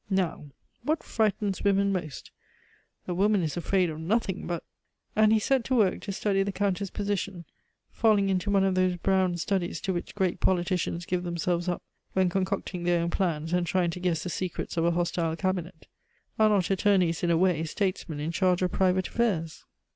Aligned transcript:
Now, 0.09 0.47
what 0.81 1.03
frightens 1.03 1.63
women 1.63 1.93
most? 1.93 2.31
A 3.07 3.13
woman 3.13 3.43
is 3.43 3.55
afraid 3.55 3.91
of 3.91 3.99
nothing 3.99 4.47
but..." 4.47 4.63
And 5.15 5.31
he 5.31 5.37
set 5.37 5.63
to 5.65 5.75
work 5.75 6.01
to 6.01 6.11
study 6.11 6.41
the 6.41 6.51
Countess' 6.51 6.89
position, 6.89 7.45
falling 7.91 8.27
into 8.27 8.49
one 8.49 8.63
of 8.63 8.73
those 8.73 8.95
brown 8.95 9.37
studies 9.37 9.79
to 9.81 9.93
which 9.93 10.15
great 10.15 10.39
politicians 10.39 11.05
give 11.05 11.21
themselves 11.21 11.69
up 11.69 11.83
when 12.13 12.29
concocting 12.29 12.81
their 12.83 13.03
own 13.03 13.11
plans 13.11 13.53
and 13.53 13.67
trying 13.67 13.91
to 13.91 13.99
guess 13.99 14.23
the 14.23 14.29
secrets 14.31 14.75
of 14.75 14.85
a 14.85 14.89
hostile 14.93 15.35
Cabinet. 15.35 15.85
Are 16.39 16.49
not 16.49 16.71
attorneys, 16.71 17.21
in 17.21 17.29
a 17.29 17.37
way, 17.37 17.63
statesmen 17.65 18.19
in 18.19 18.31
charge 18.31 18.63
of 18.63 18.71
private 18.71 19.07
affairs? 19.07 19.65